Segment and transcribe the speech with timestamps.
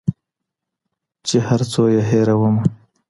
[1.27, 2.61] چي هر څو یې هېرومه